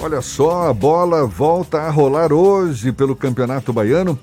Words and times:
Olha 0.00 0.22
só, 0.22 0.68
a 0.68 0.72
bola 0.72 1.26
volta 1.26 1.80
a 1.80 1.90
rolar 1.90 2.32
hoje 2.32 2.92
pelo 2.92 3.16
Campeonato 3.16 3.72
Baiano. 3.72 4.16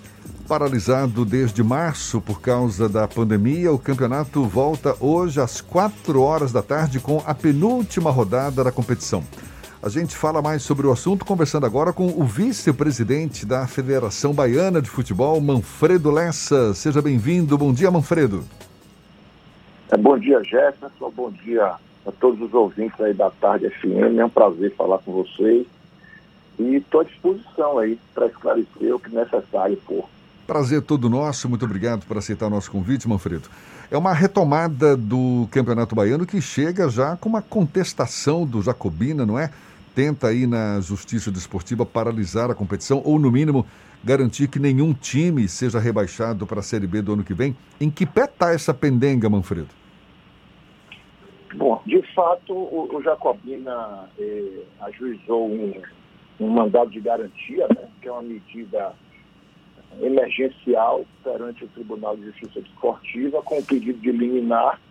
Paralisado 0.48 1.26
desde 1.26 1.62
março 1.62 2.22
por 2.22 2.40
causa 2.40 2.88
da 2.88 3.06
pandemia, 3.10 3.74
o 3.74 3.78
campeonato 3.78 4.46
volta 4.46 4.96
hoje 5.02 5.42
às 5.42 5.60
4 5.60 6.22
horas 6.22 6.54
da 6.54 6.64
tarde 6.64 7.02
com 7.02 7.22
a 7.26 7.36
penúltima 7.36 8.10
rodada 8.10 8.64
da 8.64 8.72
competição. 8.72 9.22
A 9.84 9.90
gente 9.90 10.16
fala 10.16 10.42
mais 10.42 10.64
sobre 10.64 10.88
o 10.88 10.94
assunto 10.94 11.26
conversando 11.26 11.66
agora 11.66 11.92
com 11.92 12.08
o 12.08 12.24
vice-presidente 12.24 13.46
da 13.46 13.68
Federação 13.68 14.34
Baiana 14.34 14.82
de 14.82 14.90
Futebol, 14.90 15.42
Manfredo 15.42 16.10
Lessa. 16.10 16.74
Seja 16.74 17.02
bem-vindo. 17.02 17.58
Bom 17.58 17.74
dia, 17.74 17.92
Manfredo. 17.92 18.46
É, 19.92 19.98
bom 19.98 20.18
dia, 20.18 20.42
Jefferson. 20.42 21.12
Bom 21.14 21.32
dia 21.32 21.76
a 22.06 22.12
todos 22.12 22.42
os 22.42 22.54
ouvintes 22.54 23.00
aí 23.02 23.14
da 23.14 23.30
Tarde 23.30 23.70
FM. 23.70 24.18
É 24.18 24.26
um 24.26 24.30
prazer 24.30 24.74
falar 24.76 25.00
com 25.00 25.12
vocês. 25.12 25.66
E 26.58 26.76
estou 26.76 27.02
à 27.02 27.04
disposição 27.04 27.78
aí 27.78 28.00
para 28.14 28.28
esclarecer 28.28 28.96
o 28.96 29.00
que 29.00 29.14
necessário 29.14 29.78
for. 29.86 30.06
Prazer 30.48 30.82
todo 30.82 31.10
nosso. 31.10 31.50
Muito 31.50 31.66
obrigado 31.66 32.06
por 32.06 32.18
aceitar 32.18 32.50
nosso 32.50 32.72
convite, 32.72 33.10
Manfredo. 33.10 33.50
É 33.90 33.98
uma 33.98 34.14
retomada 34.14 34.96
do 34.96 35.48
Campeonato 35.52 35.96
Baiano 35.96 36.26
que 36.26 36.40
chega 36.40 36.88
já 36.88 37.18
com 37.18 37.28
uma 37.28 37.42
contestação 37.42 38.46
do 38.46 38.62
Jacobina, 38.62 39.26
não 39.26 39.38
é? 39.38 39.50
Tenta 39.94 40.28
aí 40.28 40.46
na 40.46 40.80
Justiça 40.82 41.32
Desportiva 41.32 41.86
paralisar 41.86 42.52
a 42.52 42.56
competição 42.56 43.02
ou, 43.04 43.18
no 43.18 43.32
mínimo, 43.32 43.66
garantir 44.04 44.48
que 44.48 44.60
nenhum 44.60 44.94
time 44.94 45.48
seja 45.48 45.80
rebaixado 45.80 46.46
para 46.46 46.60
a 46.60 46.64
Série 46.64 46.88
B 46.88 47.02
do 47.02 47.14
ano 47.14 47.24
que 47.24 47.34
vem. 47.34 47.56
Em 47.80 47.90
que 47.90 48.06
pé 48.06 48.26
está 48.26 48.54
essa 48.54 48.74
pendenga, 48.74 49.30
Manfredo? 49.30 49.70
Bom, 51.56 51.82
de 51.86 52.02
fato, 52.14 52.54
o, 52.54 52.94
o 52.94 53.02
Jacobina 53.02 54.10
eh, 54.20 54.64
ajuizou 54.82 55.50
um, 55.50 55.82
um 56.38 56.50
mandado 56.50 56.92
de 56.92 57.00
garantia, 57.00 57.66
né, 57.70 57.88
que 58.02 58.10
é 58.10 58.12
uma 58.12 58.24
medida 58.24 58.94
emergencial 60.02 61.06
perante 61.24 61.64
o 61.64 61.70
Tribunal 61.70 62.18
de 62.18 62.26
Justiça 62.26 62.60
Desportiva, 62.60 63.42
com 63.42 63.58
o 63.58 63.64
pedido 63.64 63.98
de 64.00 64.12
liminar 64.12 64.82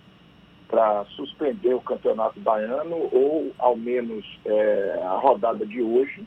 para 0.67 1.05
suspender 1.17 1.75
o 1.75 1.83
Campeonato 1.83 2.41
Baiano 2.41 3.11
ou, 3.13 3.53
ao 3.59 3.77
menos, 3.77 4.25
eh, 4.47 5.01
a 5.05 5.19
rodada 5.19 5.67
de 5.67 5.83
hoje. 5.83 6.25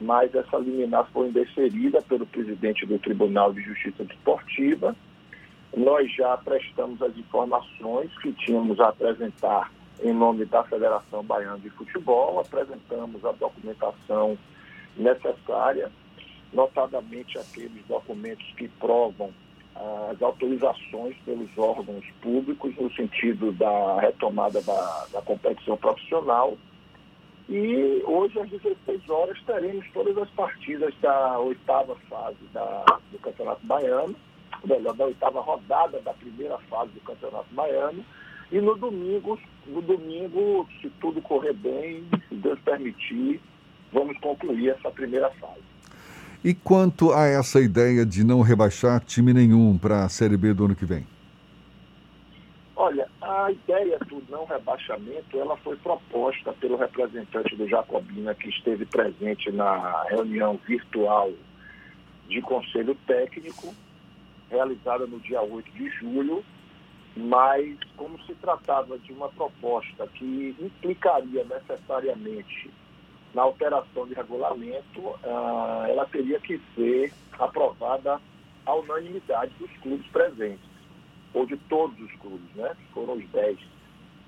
Mas 0.00 0.32
essa 0.32 0.58
liminar 0.58 1.08
foi 1.12 1.28
indeferida 1.28 2.00
pelo 2.02 2.24
presidente 2.24 2.86
do 2.86 3.00
Tribunal 3.00 3.52
de 3.52 3.62
Justiça 3.62 4.04
Desportiva 4.04 4.94
nós 5.76 6.12
já 6.14 6.36
prestamos 6.36 7.00
as 7.00 7.16
informações 7.16 8.10
que 8.18 8.32
tínhamos 8.32 8.80
a 8.80 8.88
apresentar 8.88 9.70
em 10.02 10.12
nome 10.12 10.44
da 10.46 10.64
Federação 10.64 11.22
Baiana 11.22 11.58
de 11.58 11.70
Futebol, 11.70 12.40
apresentamos 12.40 13.24
a 13.24 13.32
documentação 13.32 14.36
necessária, 14.96 15.90
notadamente 16.52 17.38
aqueles 17.38 17.84
documentos 17.86 18.46
que 18.56 18.66
provam 18.66 19.30
as 20.10 20.20
autorizações 20.20 21.16
pelos 21.24 21.56
órgãos 21.56 22.04
públicos 22.20 22.74
no 22.76 22.92
sentido 22.94 23.52
da 23.52 24.00
retomada 24.00 24.60
da, 24.62 25.06
da 25.12 25.22
competição 25.22 25.76
profissional. 25.76 26.56
E 27.48 28.02
hoje, 28.06 28.38
às 28.40 28.48
16 28.48 29.08
horas, 29.08 29.38
teremos 29.44 29.84
todas 29.92 30.16
as 30.18 30.30
partidas 30.30 30.94
da 31.00 31.38
oitava 31.38 31.94
fase 32.08 32.38
da, 32.52 32.84
do 33.12 33.18
Campeonato 33.18 33.66
Baiano 33.66 34.14
melhor, 34.66 34.94
da 34.94 35.06
oitava 35.06 35.40
rodada 35.40 36.00
da 36.00 36.12
primeira 36.12 36.58
fase 36.70 36.90
do 36.92 37.00
Campeonato 37.00 37.52
Baiano. 37.52 38.04
E 38.50 38.60
no 38.60 38.76
domingo, 38.76 39.38
no 39.66 39.80
domingo, 39.80 40.68
se 40.80 40.90
tudo 41.00 41.22
correr 41.22 41.52
bem, 41.52 42.04
se 42.28 42.34
Deus 42.34 42.58
permitir, 42.60 43.40
vamos 43.92 44.18
concluir 44.18 44.70
essa 44.70 44.90
primeira 44.90 45.30
fase. 45.32 45.62
E 46.42 46.54
quanto 46.54 47.12
a 47.12 47.26
essa 47.26 47.60
ideia 47.60 48.04
de 48.04 48.24
não 48.24 48.40
rebaixar 48.40 49.04
time 49.04 49.32
nenhum 49.32 49.76
para 49.76 50.04
a 50.04 50.08
Série 50.08 50.36
B 50.36 50.54
do 50.54 50.64
ano 50.64 50.74
que 50.74 50.86
vem? 50.86 51.06
Olha, 52.74 53.06
a 53.20 53.52
ideia 53.52 53.98
do 54.08 54.22
não 54.30 54.46
rebaixamento, 54.46 55.38
ela 55.38 55.54
foi 55.58 55.76
proposta 55.76 56.50
pelo 56.54 56.76
representante 56.76 57.54
do 57.54 57.68
Jacobina 57.68 58.34
que 58.34 58.48
esteve 58.48 58.86
presente 58.86 59.52
na 59.52 60.04
reunião 60.04 60.58
virtual 60.66 61.30
de 62.26 62.40
conselho 62.40 62.96
técnico 63.06 63.74
realizada 64.50 65.06
no 65.06 65.20
dia 65.20 65.40
8 65.40 65.70
de 65.72 65.88
julho, 65.90 66.44
mas 67.16 67.78
como 67.96 68.20
se 68.24 68.34
tratava 68.34 68.98
de 68.98 69.12
uma 69.12 69.28
proposta 69.28 70.06
que 70.08 70.56
implicaria 70.60 71.44
necessariamente 71.44 72.70
na 73.34 73.42
alteração 73.42 74.06
de 74.06 74.14
regulamento, 74.14 75.00
uh, 75.00 75.86
ela 75.88 76.04
teria 76.06 76.40
que 76.40 76.60
ser 76.74 77.12
aprovada 77.38 78.20
à 78.66 78.74
unanimidade 78.74 79.52
dos 79.58 79.70
clubes 79.78 80.06
presentes, 80.08 80.68
ou 81.32 81.46
de 81.46 81.56
todos 81.56 81.98
os 82.00 82.12
clubes, 82.16 82.54
né? 82.56 82.76
Foram 82.92 83.14
os 83.14 83.28
10 83.28 83.58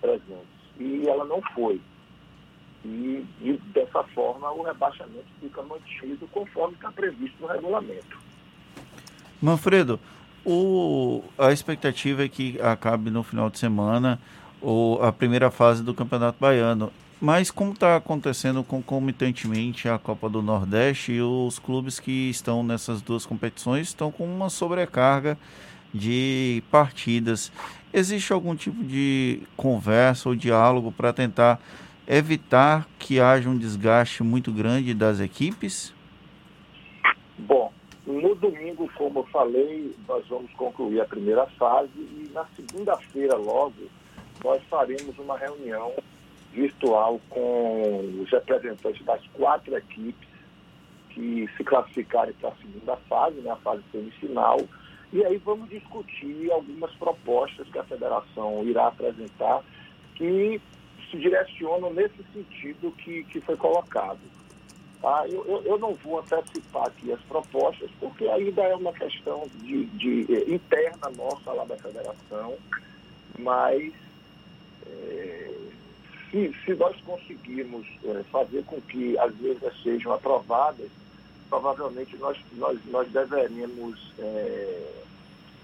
presentes. 0.01 0.63
E 0.79 1.09
ela 1.09 1.25
não 1.25 1.43
foi. 1.55 1.81
E, 2.85 3.25
e 3.41 3.61
dessa 3.73 4.03
forma 4.05 4.51
o 4.53 4.63
rebaixamento 4.63 5.27
fica 5.41 5.63
mantido 5.63 6.27
conforme 6.29 6.75
está 6.75 6.91
previsto 6.91 7.41
no 7.41 7.49
regulamento. 7.49 8.19
Manfredo, 9.43 9.99
o, 10.47 11.25
a 11.37 11.53
expectativa 11.53 12.25
é 12.25 12.29
que 12.29 12.61
acabe 12.61 13.11
no 13.11 13.25
final 13.25 13.51
de 13.51 13.59
semana 13.59 14.21
o, 14.61 15.01
a 15.03 15.13
primeira 15.13 15.51
fase 15.51 15.83
do 15.83 15.93
Campeonato 15.93 16.39
Baiano. 16.41 16.93
Mas 17.21 17.51
como 17.51 17.73
está 17.73 17.97
acontecendo 17.97 18.63
concomitantemente 18.63 19.89
a 19.89 19.99
Copa 19.99 20.29
do 20.29 20.41
Nordeste, 20.43 21.21
os 21.21 21.59
clubes 21.59 21.99
que 21.99 22.31
estão 22.31 22.63
nessas 22.63 23.03
duas 23.03 23.27
competições 23.27 23.89
estão 23.89 24.13
com 24.13 24.25
uma 24.25 24.49
sobrecarga 24.49 25.37
de 25.93 26.63
partidas. 26.71 27.51
Existe 27.93 28.33
algum 28.33 28.55
tipo 28.55 28.83
de 28.83 29.43
conversa 29.57 30.29
ou 30.29 30.37
diálogo 30.37 30.93
para 30.93 31.13
tentar 31.13 31.61
evitar 32.07 32.87
que 32.99 33.21
haja 33.21 33.49
um 33.49 33.59
desgaste 33.59 34.23
muito 34.23 34.53
grande 34.53 34.95
das 34.95 35.21
equipes? 35.21 35.93
No 38.23 38.37
domingo, 38.37 38.89
como 38.97 39.19
eu 39.19 39.25
falei, 39.25 39.93
nós 40.07 40.25
vamos 40.29 40.53
concluir 40.53 41.01
a 41.01 41.05
primeira 41.05 41.45
fase 41.59 41.91
e 41.97 42.31
na 42.33 42.47
segunda-feira, 42.55 43.35
logo, 43.35 43.91
nós 44.45 44.63
faremos 44.71 45.19
uma 45.19 45.37
reunião 45.37 45.93
virtual 46.53 47.21
com 47.29 48.21
os 48.23 48.31
representantes 48.31 49.05
das 49.05 49.21
quatro 49.33 49.77
equipes 49.77 50.29
que 51.11 51.51
se 51.57 51.65
classificarem 51.65 52.33
para 52.35 52.51
a 52.51 52.57
segunda 52.63 52.97
fase, 53.09 53.41
né, 53.41 53.51
a 53.51 53.57
fase 53.57 53.83
semifinal, 53.91 54.61
e 55.13 55.25
aí 55.25 55.37
vamos 55.39 55.69
discutir 55.69 56.49
algumas 56.53 56.93
propostas 56.93 57.67
que 57.71 57.79
a 57.81 57.85
federação 57.85 58.63
irá 58.63 58.87
apresentar 58.87 59.65
que 60.15 60.61
se 61.11 61.19
direcionam 61.19 61.93
nesse 61.93 62.23
sentido 62.33 62.93
que, 62.93 63.25
que 63.25 63.41
foi 63.41 63.57
colocado. 63.57 64.21
Tá? 65.03 65.27
Eu, 65.27 65.45
eu, 65.49 65.63
eu, 65.65 65.79
não 65.81 65.95
vou 65.95 66.21
antecipar 66.21 66.87
aqui 66.87 67.13
as 67.13 67.21
propostas, 67.23 67.91
porque 67.99 68.25
ainda 68.29 68.63
é 68.63 68.77
uma 68.77 68.93
questão 68.93 69.49
de, 69.57 69.87
de 69.87 70.33
eh, 70.33 70.55
interna 70.55 71.11
nossa 71.17 71.51
lá 71.51 71.65
da 71.65 71.77
federação, 71.77 72.57
mas 73.37 73.93
é, 74.87 75.55
se, 76.31 76.55
se, 76.65 76.75
nós 76.77 76.97
conseguirmos 77.01 77.85
é, 78.05 78.23
fazer 78.31 78.65
com 78.65 78.81
que 78.81 79.19
as 79.19 79.37
leis 79.41 79.59
sejam 79.83 80.13
aprovadas, 80.13 80.89
provavelmente 81.49 82.17
nós, 82.19 82.39
nós, 82.53 82.79
nós 82.87 83.11
deveremos 83.11 84.13
é, 84.21 84.93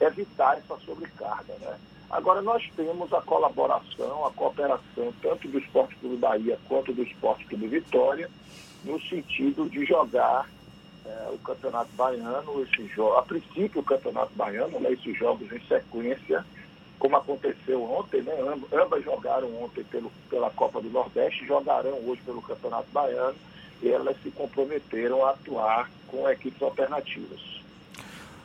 evitar 0.00 0.58
essa 0.58 0.76
sobrecarga. 0.84 1.54
Né? 1.60 1.78
Agora, 2.10 2.42
nós 2.42 2.68
temos 2.74 3.12
a 3.12 3.20
colaboração, 3.20 4.26
a 4.26 4.32
cooperação, 4.32 5.14
tanto 5.22 5.46
do 5.46 5.60
Esporte 5.60 5.94
Clube 5.96 6.16
Bahia 6.16 6.58
quanto 6.66 6.92
do 6.92 7.04
Esporte 7.04 7.44
Clube 7.44 7.68
Vitória, 7.68 8.28
no 8.84 9.00
sentido 9.02 9.68
de 9.68 9.84
jogar 9.84 10.48
é, 11.04 11.28
o 11.32 11.38
Campeonato 11.38 11.90
Baiano, 11.96 12.62
esse 12.62 13.00
a 13.16 13.22
princípio 13.22 13.80
o 13.80 13.84
Campeonato 13.84 14.32
Baiano, 14.34 14.78
né, 14.80 14.92
esses 14.92 15.16
jogos 15.16 15.50
em 15.52 15.60
sequência, 15.66 16.44
como 16.98 17.16
aconteceu 17.16 17.82
ontem, 17.82 18.22
né, 18.22 18.32
ambas 18.72 19.04
jogaram 19.04 19.48
ontem 19.62 19.84
pelo, 19.84 20.10
pela 20.28 20.50
Copa 20.50 20.80
do 20.80 20.90
Nordeste, 20.90 21.46
jogarão 21.46 21.98
hoje 22.06 22.20
pelo 22.24 22.42
Campeonato 22.42 22.88
Baiano, 22.92 23.36
e 23.82 23.88
elas 23.88 24.16
se 24.22 24.30
comprometeram 24.30 25.24
a 25.24 25.30
atuar 25.30 25.90
com 26.08 26.28
equipes 26.28 26.60
alternativas. 26.60 27.40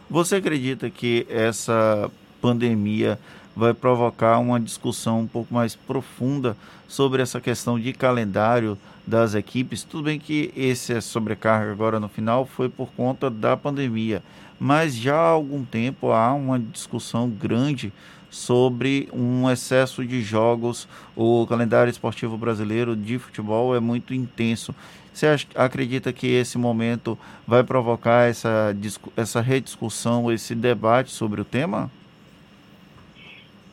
Você 0.10 0.36
acredita 0.36 0.90
que 0.90 1.26
essa 1.30 2.12
pandemia 2.40 3.18
vai 3.56 3.74
provocar 3.74 4.40
uma 4.40 4.60
discussão 4.60 5.22
um 5.22 5.28
pouco 5.28 5.54
mais 5.54 5.76
profunda 5.76 6.58
sobre 6.88 7.22
essa 7.22 7.40
questão 7.40 7.80
de 7.80 7.94
calendário 7.94 8.78
das 9.06 9.36
equipes. 9.36 9.84
Tudo 9.84 10.04
bem 10.04 10.20
que 10.20 10.52
esse 10.56 11.00
sobrecarga 11.02 11.72
agora 11.72 12.00
no 12.00 12.10
final 12.10 12.46
foi 12.46 12.70
por 12.70 12.92
conta 12.94 13.30
da 13.30 13.56
pandemia, 13.56 14.24
mas 14.60 14.96
já 14.96 15.16
há 15.16 15.30
algum 15.30 15.64
tempo 15.64 16.12
há 16.12 16.34
uma 16.34 16.60
discussão 16.60 17.30
grande 17.30 17.92
sobre 18.30 19.08
um 19.14 19.50
excesso 19.50 20.04
de 20.06 20.22
jogos. 20.22 20.88
O 21.16 21.46
calendário 21.48 21.92
esportivo 21.92 22.38
brasileiro 22.38 22.96
de 22.96 23.20
futebol 23.20 23.76
é 23.76 23.80
muito 23.80 24.14
intenso. 24.14 24.74
Você 25.14 25.28
acredita 25.54 26.12
que 26.12 26.26
esse 26.26 26.58
momento 26.58 27.18
vai 27.46 27.64
provocar 27.64 28.28
essa, 28.28 28.76
essa 29.16 29.42
rediscussão, 29.42 30.32
esse 30.32 30.56
debate 30.56 31.12
sobre 31.12 31.40
o 31.40 31.46
tema? 31.46 31.92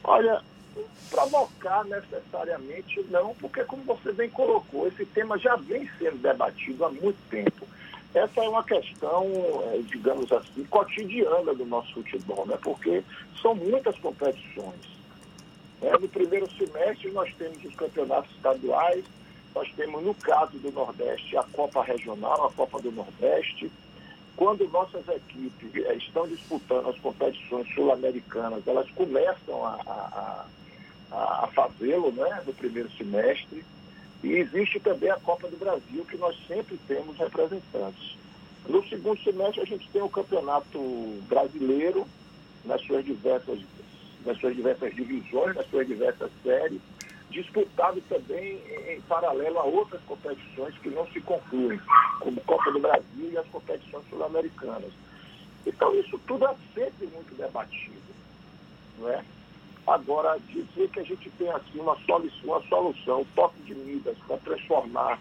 Olha, 0.04 0.42
provocar 1.08 1.84
necessariamente 1.84 3.04
não, 3.10 3.34
porque 3.34 3.64
como 3.64 3.82
você 3.82 4.12
bem 4.12 4.30
colocou, 4.30 4.86
esse 4.86 5.04
tema 5.06 5.38
já 5.38 5.56
vem 5.56 5.88
sendo 5.98 6.18
debatido 6.18 6.84
há 6.84 6.90
muito 6.90 7.18
tempo. 7.28 7.66
Essa 8.14 8.40
é 8.40 8.48
uma 8.48 8.64
questão, 8.64 9.24
é, 9.72 9.78
digamos 9.86 10.30
assim, 10.32 10.64
cotidiana 10.64 11.54
do 11.54 11.64
nosso 11.64 11.92
futebol, 11.94 12.44
né? 12.46 12.58
porque 12.62 13.04
são 13.40 13.54
muitas 13.54 13.96
competições. 13.98 15.00
É, 15.80 15.96
no 15.96 16.08
primeiro 16.08 16.50
semestre 16.50 17.10
nós 17.12 17.32
temos 17.34 17.64
os 17.64 17.74
campeonatos 17.74 18.30
estaduais, 18.34 19.04
nós 19.54 19.70
temos, 19.74 20.02
no 20.02 20.14
caso 20.14 20.58
do 20.58 20.70
Nordeste, 20.72 21.36
a 21.36 21.42
Copa 21.42 21.82
Regional, 21.82 22.46
a 22.46 22.52
Copa 22.52 22.80
do 22.80 22.92
Nordeste. 22.92 23.70
Quando 24.40 24.66
nossas 24.70 25.06
equipes 25.06 25.84
eh, 25.84 25.96
estão 25.96 26.26
disputando 26.26 26.88
as 26.88 26.98
competições 27.00 27.68
sul-americanas, 27.74 28.66
elas 28.66 28.90
começam 28.92 29.66
a, 29.66 30.46
a, 31.12 31.44
a, 31.44 31.46
fazê-lo 31.48 32.10
né, 32.12 32.42
no 32.46 32.54
primeiro 32.54 32.90
semestre. 32.92 33.62
E 34.24 34.28
existe 34.28 34.80
também 34.80 35.10
a 35.10 35.20
Copa 35.20 35.46
do 35.46 35.58
Brasil, 35.58 36.06
que 36.06 36.16
nós 36.16 36.34
sempre 36.48 36.78
temos 36.88 37.18
representantes. 37.18 38.16
No 38.66 38.82
segundo 38.88 39.22
semestre, 39.22 39.60
a 39.60 39.66
gente 39.66 39.86
tem 39.90 40.00
o 40.00 40.08
Campeonato 40.08 40.78
Brasileiro, 41.28 42.06
nas 42.64 42.80
suas 42.80 43.04
diversas, 43.04 43.60
nas 44.24 44.38
suas 44.40 44.56
diversas 44.56 44.94
divisões, 44.94 45.54
nas 45.54 45.68
suas 45.68 45.86
diversas 45.86 46.30
séries 46.42 46.80
disputado 47.30 48.00
também 48.08 48.60
em 48.88 49.00
paralelo 49.02 49.58
a 49.58 49.64
outras 49.64 50.00
competições 50.02 50.76
que 50.78 50.90
não 50.90 51.06
se 51.08 51.20
concluem, 51.20 51.80
como 52.18 52.40
Copa 52.42 52.70
do 52.72 52.80
Brasil 52.80 53.30
e 53.30 53.38
as 53.38 53.46
competições 53.46 54.04
sul-americanas. 54.10 54.92
Então, 55.66 55.94
isso 55.94 56.18
tudo 56.26 56.46
é 56.46 56.54
sempre 56.74 57.06
muito 57.06 57.34
debatido. 57.36 57.96
Não 58.98 59.08
é? 59.10 59.24
Agora, 59.86 60.38
dizer 60.48 60.88
que 60.90 61.00
a 61.00 61.04
gente 61.04 61.30
tem 61.30 61.48
assim 61.50 61.80
uma 61.80 61.96
solução, 62.06 62.40
uma 62.44 62.62
solução 62.68 63.26
toque 63.34 63.60
de 63.62 63.74
medidas 63.74 64.16
para 64.26 64.36
transformar 64.38 65.18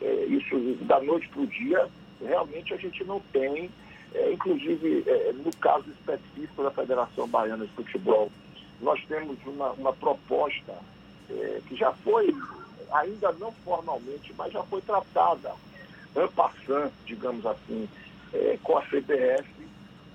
é, 0.00 0.24
isso 0.24 0.56
da 0.82 1.00
noite 1.00 1.28
para 1.28 1.42
o 1.42 1.46
dia, 1.46 1.88
realmente 2.20 2.74
a 2.74 2.76
gente 2.76 3.04
não 3.04 3.20
tem. 3.32 3.70
É, 4.14 4.32
inclusive, 4.32 5.04
é, 5.06 5.32
no 5.32 5.50
caso 5.56 5.88
específico 5.90 6.62
da 6.62 6.70
Federação 6.70 7.26
Baiana 7.26 7.66
de 7.66 7.72
Futebol, 7.72 8.30
nós 8.80 9.02
temos 9.06 9.38
uma, 9.46 9.70
uma 9.72 9.92
proposta 9.92 10.74
é, 11.30 11.60
que 11.66 11.76
já 11.76 11.92
foi, 11.92 12.34
ainda 12.92 13.32
não 13.32 13.52
formalmente, 13.64 14.32
mas 14.36 14.52
já 14.52 14.62
foi 14.64 14.80
tratada, 14.82 15.54
en 16.16 16.28
passant, 16.28 16.92
digamos 17.06 17.44
assim, 17.46 17.88
é, 18.32 18.58
com 18.62 18.76
a 18.76 18.82
CBF, 18.82 19.48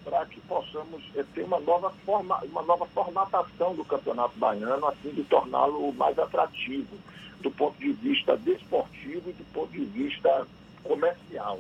para 0.04 0.26
que 0.26 0.40
possamos 0.42 1.04
é, 1.16 1.24
ter 1.34 1.44
uma 1.44 1.60
nova, 1.60 1.90
forma, 2.06 2.40
uma 2.46 2.62
nova 2.62 2.86
formatação 2.88 3.76
do 3.76 3.84
Campeonato 3.84 4.38
Baiano, 4.38 4.88
assim 4.88 5.10
de 5.12 5.24
torná-lo 5.24 5.92
mais 5.94 6.18
atrativo 6.18 6.98
do 7.42 7.52
ponto 7.52 7.78
de 7.78 7.92
vista 7.94 8.38
desportivo 8.38 9.30
e 9.30 9.34
do 9.34 9.44
ponto 9.54 9.72
de 9.72 9.84
vista 9.86 10.48
comercial. 10.84 11.60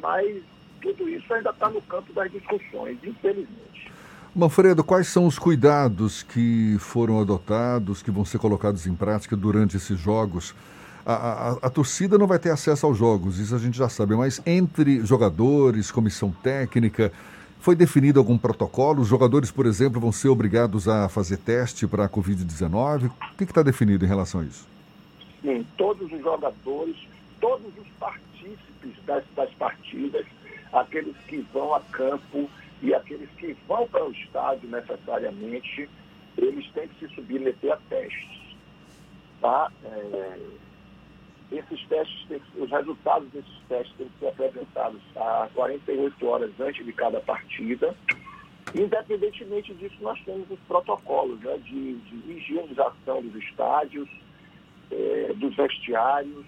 Mas 0.00 0.42
tudo 0.80 1.08
isso 1.08 1.32
ainda 1.34 1.50
está 1.50 1.68
no 1.68 1.82
campo 1.82 2.12
das 2.12 2.30
discussões, 2.30 2.98
infelizmente. 3.02 3.87
Manfredo, 4.38 4.84
quais 4.84 5.08
são 5.08 5.26
os 5.26 5.36
cuidados 5.36 6.22
que 6.22 6.76
foram 6.78 7.20
adotados, 7.20 8.02
que 8.02 8.10
vão 8.10 8.24
ser 8.24 8.38
colocados 8.38 8.86
em 8.86 8.94
prática 8.94 9.34
durante 9.34 9.76
esses 9.76 9.98
jogos? 9.98 10.54
A, 11.04 11.12
a, 11.12 11.50
a, 11.62 11.70
torcida 11.70 12.16
não 12.16 12.26
vai 12.26 12.38
ter 12.38 12.50
acesso 12.50 12.86
aos 12.86 12.96
jogos, 12.96 13.40
isso 13.40 13.52
a 13.52 13.58
gente 13.58 13.76
já 13.76 13.88
sabe, 13.88 14.14
mas 14.14 14.40
entre 14.46 15.04
jogadores, 15.04 15.90
comissão 15.90 16.30
técnica, 16.30 17.10
foi 17.58 17.74
definido 17.74 18.20
algum 18.20 18.38
protocolo? 18.38 19.02
Os 19.02 19.08
jogadores, 19.08 19.50
por 19.50 19.66
exemplo, 19.66 20.00
vão 20.00 20.12
ser 20.12 20.28
obrigados 20.28 20.86
a 20.86 21.08
fazer 21.08 21.38
teste 21.38 21.88
para 21.88 22.04
a 22.04 22.08
Covid-19? 22.08 23.10
O 23.10 23.36
que 23.36 23.42
está 23.42 23.62
definido 23.64 24.04
em 24.04 24.08
relação 24.08 24.42
a 24.42 24.44
isso? 24.44 24.68
Sim, 25.42 25.66
todos 25.76 26.12
os 26.12 26.20
jogadores, 26.20 26.96
todos 27.40 27.72
os 27.76 27.88
partícipes 27.98 28.92
das, 29.04 29.24
das 29.34 29.50
partidas, 29.54 30.26
aqueles 30.72 31.16
que 31.26 31.44
vão 31.52 31.74
a 31.74 31.80
campo, 31.80 32.48
e 32.82 32.94
aqueles 32.94 33.28
que 33.38 33.56
vão 33.66 33.86
para 33.88 34.04
o 34.04 34.12
estádio 34.12 34.68
necessariamente, 34.68 35.88
eles 36.36 36.70
têm 36.72 36.88
que 36.88 37.06
se 37.06 37.14
submeter 37.14 37.72
a 37.72 37.76
testes. 37.88 38.56
Tá? 39.40 39.70
É, 39.84 40.38
esses 41.50 41.86
testes, 41.86 42.42
os 42.56 42.70
resultados 42.70 43.28
desses 43.30 43.58
testes 43.68 43.96
têm 43.96 44.08
que 44.08 44.18
ser 44.18 44.28
apresentados 44.28 45.00
a 45.16 45.48
48 45.54 46.26
horas 46.26 46.50
antes 46.60 46.84
de 46.84 46.92
cada 46.92 47.20
partida. 47.20 47.94
Independentemente 48.74 49.74
disso, 49.74 49.96
nós 50.00 50.20
temos 50.24 50.50
os 50.50 50.58
protocolos 50.68 51.40
né, 51.40 51.56
de, 51.58 51.94
de 51.94 52.32
higienização 52.32 53.22
dos 53.22 53.34
estádios, 53.42 54.08
é, 54.90 55.32
dos 55.34 55.56
vestiários, 55.56 56.44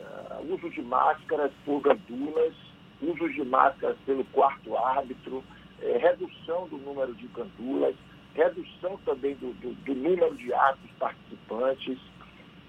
uh, 0.00 0.54
uso 0.54 0.70
de 0.70 0.82
máscaras 0.82 1.52
por 1.64 1.80
gandulas, 1.80 2.54
uso 3.02 3.28
de 3.28 3.44
máscaras 3.44 3.96
pelo 4.06 4.24
quarto 4.26 4.76
árbitro, 4.76 5.42
é, 5.82 5.98
redução 5.98 6.68
do 6.68 6.78
número 6.78 7.14
de 7.14 7.28
candulas, 7.28 7.94
redução 8.34 8.98
também 9.04 9.34
do, 9.36 9.52
do, 9.54 9.72
do 9.84 9.94
número 9.94 10.34
de 10.36 10.52
atos 10.52 10.90
participantes. 10.98 11.98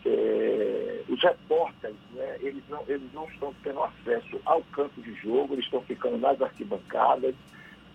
É, 0.06 1.04
os 1.10 1.22
repórteres, 1.22 1.98
né, 2.14 2.38
eles, 2.40 2.64
não, 2.70 2.84
eles 2.88 3.12
não 3.14 3.26
estão 3.26 3.54
tendo 3.64 3.84
acesso 3.84 4.40
ao 4.46 4.62
campo 4.72 5.02
de 5.02 5.14
jogo, 5.16 5.54
eles 5.54 5.66
estão 5.66 5.82
ficando 5.82 6.18
nas 6.18 6.42
arquibancadas. 6.42 7.36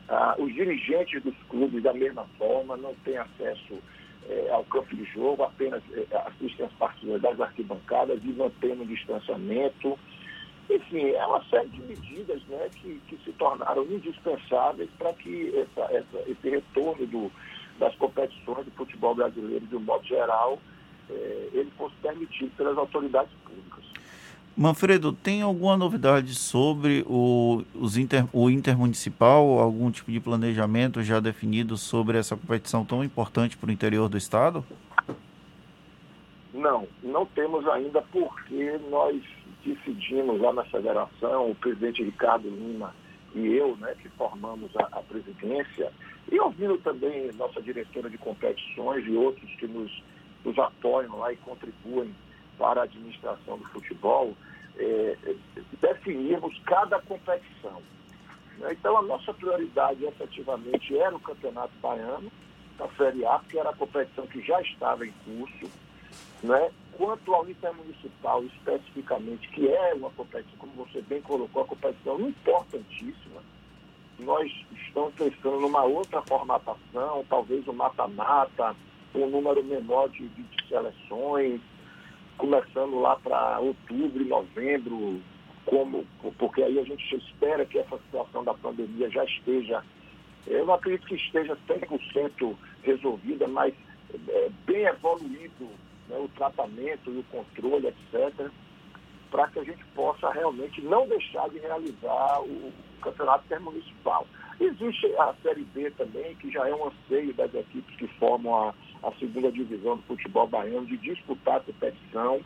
Ah, 0.08 0.34
os 0.38 0.52
dirigentes 0.52 1.22
dos 1.22 1.36
clubes, 1.48 1.82
da 1.82 1.94
mesma 1.94 2.26
forma, 2.36 2.76
não 2.76 2.94
têm 3.04 3.16
acesso 3.16 3.78
é, 4.28 4.50
ao 4.50 4.64
campo 4.64 4.94
de 4.94 5.04
jogo, 5.04 5.42
apenas 5.42 5.82
é, 5.92 6.06
assistem 6.26 6.66
as 6.66 6.72
partidas 6.72 7.20
das 7.22 7.40
arquibancadas 7.40 8.20
e 8.24 8.28
mantendo 8.28 8.82
o 8.82 8.86
distanciamento. 8.86 9.98
Enfim, 10.74 11.10
é 11.10 11.26
uma 11.26 11.44
série 11.44 11.68
de 11.68 11.80
medidas 11.82 12.42
né, 12.48 12.68
que, 12.76 13.00
que 13.06 13.18
se 13.24 13.32
tornaram 13.32 13.84
indispensáveis 13.84 14.88
para 14.98 15.12
que 15.12 15.52
essa, 15.56 15.92
essa, 15.92 16.30
esse 16.30 16.48
retorno 16.48 17.06
do, 17.06 17.30
das 17.78 17.94
competições 17.96 18.64
de 18.64 18.70
futebol 18.70 19.14
brasileiro, 19.14 19.66
de 19.66 19.76
um 19.76 19.80
modo 19.80 20.04
geral, 20.04 20.58
é, 21.10 21.48
ele 21.52 21.70
fosse 21.76 21.94
permitido 21.96 22.50
pelas 22.56 22.78
autoridades 22.78 23.32
públicas. 23.44 23.84
Manfredo, 24.56 25.12
tem 25.12 25.42
alguma 25.42 25.76
novidade 25.76 26.34
sobre 26.34 27.04
o, 27.06 27.62
os 27.74 27.96
inter, 27.96 28.26
o 28.32 28.50
intermunicipal, 28.50 29.58
algum 29.58 29.90
tipo 29.90 30.12
de 30.12 30.20
planejamento 30.20 31.02
já 31.02 31.20
definido 31.20 31.76
sobre 31.76 32.18
essa 32.18 32.36
competição 32.36 32.84
tão 32.84 33.02
importante 33.02 33.56
para 33.56 33.68
o 33.68 33.72
interior 33.72 34.08
do 34.08 34.16
estado? 34.18 34.64
Não, 36.62 36.86
não 37.02 37.26
temos 37.26 37.66
ainda 37.66 38.00
porque 38.12 38.78
nós 38.88 39.20
decidimos 39.64 40.40
lá 40.40 40.52
na 40.52 40.64
federação, 40.66 41.50
o 41.50 41.54
presidente 41.56 42.04
Ricardo 42.04 42.48
Lima 42.48 42.94
e 43.34 43.48
eu, 43.56 43.76
né, 43.78 43.96
que 44.00 44.08
formamos 44.10 44.70
a, 44.76 44.84
a 44.92 45.02
presidência, 45.02 45.92
e 46.30 46.38
ouvindo 46.38 46.78
também 46.78 47.32
nossa 47.32 47.60
diretora 47.60 48.08
de 48.08 48.16
competições 48.16 49.04
e 49.08 49.16
outros 49.16 49.50
que 49.56 49.66
nos, 49.66 49.90
nos 50.44 50.56
apoiam 50.56 51.18
lá 51.18 51.32
e 51.32 51.36
contribuem 51.38 52.14
para 52.56 52.82
a 52.82 52.84
administração 52.84 53.58
do 53.58 53.64
futebol, 53.70 54.32
é, 54.76 55.16
definirmos 55.80 56.56
cada 56.64 57.00
competição. 57.00 57.82
Então, 58.70 58.98
a 58.98 59.02
nossa 59.02 59.34
prioridade 59.34 60.04
efetivamente 60.04 60.96
era 60.96 61.16
o 61.16 61.20
Campeonato 61.20 61.72
Baiano, 61.82 62.30
a 62.78 62.88
Série 62.96 63.26
A, 63.26 63.40
porque 63.40 63.58
era 63.58 63.70
a 63.70 63.76
competição 63.76 64.28
que 64.28 64.40
já 64.42 64.60
estava 64.60 65.04
em 65.04 65.12
curso, 65.24 65.68
né? 66.42 66.70
Quanto 66.96 67.34
ao 67.34 67.48
intermunicipal 67.48 68.44
especificamente, 68.44 69.48
que 69.48 69.68
é 69.68 69.94
uma 69.94 70.10
competição, 70.10 70.58
como 70.58 70.72
você 70.84 71.00
bem 71.02 71.22
colocou, 71.22 71.62
a 71.62 71.66
competição 71.66 72.20
importantíssima, 72.20 73.42
nós 74.18 74.50
estamos 74.86 75.14
pensando 75.14 75.60
numa 75.60 75.84
outra 75.84 76.22
formatação, 76.22 77.24
talvez 77.28 77.66
um 77.66 77.72
mata-mata, 77.72 78.76
um 79.14 79.26
número 79.26 79.64
menor 79.64 80.08
de, 80.10 80.28
de 80.28 80.68
seleções, 80.68 81.60
começando 82.36 83.00
lá 83.00 83.16
para 83.16 83.58
outubro 83.60 84.24
novembro, 84.24 85.20
como, 85.64 86.04
porque 86.38 86.62
aí 86.62 86.78
a 86.78 86.84
gente 86.84 87.16
espera 87.16 87.64
que 87.64 87.78
essa 87.78 87.96
situação 87.98 88.44
da 88.44 88.54
pandemia 88.54 89.08
já 89.10 89.24
esteja, 89.24 89.82
eu 90.46 90.66
não 90.66 90.74
acredito 90.74 91.06
que 91.06 91.14
esteja 91.14 91.56
100% 91.68 92.54
resolvida, 92.82 93.46
mas 93.46 93.74
é, 94.28 94.50
bem 94.66 94.84
evoluído 94.84 95.68
né, 96.12 96.18
o 96.18 96.28
tratamento 96.28 97.10
e 97.10 97.18
o 97.18 97.24
controle, 97.24 97.88
etc. 97.88 98.50
para 99.30 99.48
que 99.48 99.58
a 99.58 99.64
gente 99.64 99.84
possa 99.94 100.30
realmente 100.30 100.80
não 100.82 101.08
deixar 101.08 101.48
de 101.48 101.58
realizar 101.58 102.42
o 102.42 102.72
campeonato 103.00 103.44
intermunicipal. 103.46 104.26
Existe 104.60 105.06
a 105.16 105.34
Série 105.42 105.64
B 105.64 105.90
também, 105.92 106.36
que 106.36 106.50
já 106.52 106.68
é 106.68 106.74
um 106.74 106.88
anseio 106.88 107.32
das 107.34 107.52
equipes 107.54 107.96
que 107.96 108.06
formam 108.18 108.68
a, 108.68 108.74
a 109.08 109.12
segunda 109.18 109.50
divisão 109.50 109.96
do 109.96 110.02
futebol 110.02 110.46
baiano 110.46 110.86
de 110.86 110.98
disputar 110.98 111.56
a 111.56 111.60
competição, 111.60 112.40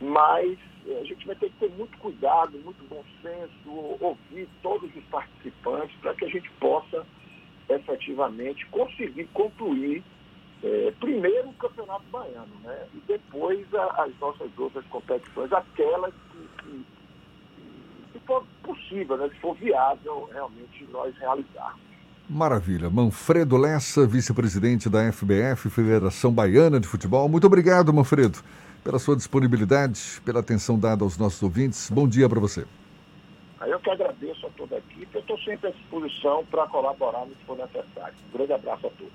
mas 0.00 0.58
a 1.00 1.04
gente 1.04 1.26
vai 1.26 1.36
ter 1.36 1.50
que 1.50 1.56
ter 1.58 1.70
muito 1.70 1.98
cuidado, 1.98 2.58
muito 2.64 2.82
bom 2.88 3.04
senso, 3.20 3.98
ouvir 4.00 4.48
todos 4.62 4.88
os 4.94 5.04
participantes 5.04 5.94
para 6.00 6.14
que 6.14 6.24
a 6.24 6.28
gente 6.28 6.48
possa 6.52 7.04
efetivamente 7.68 8.64
conseguir 8.66 9.26
concluir 9.34 10.02
é, 10.62 10.92
primeiro 10.98 11.48
o 11.48 11.54
Campeonato 11.54 12.04
Baiano, 12.10 12.54
né? 12.64 12.86
E 12.94 13.02
depois 13.06 13.66
a, 13.74 14.04
as 14.04 14.18
nossas 14.18 14.50
outras 14.58 14.84
competições, 14.86 15.52
aquelas 15.52 16.12
que, 16.32 16.62
que, 16.62 16.86
que 18.12 18.26
for 18.26 18.44
possível, 18.62 19.16
né? 19.16 19.28
se 19.28 19.40
for 19.40 19.54
viável 19.54 20.28
realmente 20.32 20.86
nós 20.90 21.16
realizarmos. 21.16 21.80
Maravilha. 22.28 22.90
Manfredo 22.90 23.56
Lessa, 23.56 24.06
vice-presidente 24.06 24.90
da 24.90 25.10
FBF, 25.10 25.70
Federação 25.70 26.30
Baiana 26.30 26.78
de 26.78 26.86
Futebol. 26.86 27.26
Muito 27.28 27.46
obrigado, 27.46 27.92
Manfredo, 27.92 28.40
pela 28.84 28.98
sua 28.98 29.16
disponibilidade, 29.16 30.20
pela 30.26 30.40
atenção 30.40 30.78
dada 30.78 31.04
aos 31.04 31.16
nossos 31.16 31.42
ouvintes. 31.42 31.90
Bom 31.90 32.06
dia 32.06 32.28
para 32.28 32.38
você. 32.38 32.66
Eu 33.62 33.80
que 33.80 33.90
agradeço 33.90 34.46
a 34.46 34.50
toda 34.50 34.74
a 34.76 34.78
equipe. 34.78 35.08
Eu 35.14 35.20
estou 35.20 35.38
sempre 35.38 35.68
à 35.68 35.70
disposição 35.70 36.44
para 36.50 36.66
colaborar 36.66 37.24
no 37.24 37.34
que 37.34 37.44
for 37.46 37.56
necessário. 37.56 38.14
Um 38.28 38.36
grande 38.36 38.52
abraço 38.52 38.86
a 38.86 38.90
todos. 38.90 39.12